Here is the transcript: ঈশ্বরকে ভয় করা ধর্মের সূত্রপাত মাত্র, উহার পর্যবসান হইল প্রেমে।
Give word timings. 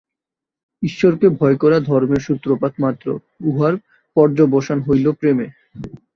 ঈশ্বরকে 0.83 1.27
ভয় 1.39 1.57
করা 1.57 1.77
ধর্মের 1.89 2.21
সূত্রপাত 2.21 2.73
মাত্র, 2.79 3.07
উহার 3.49 3.73
পর্যবসান 4.15 4.77
হইল 4.81 5.05
প্রেমে। 5.19 5.47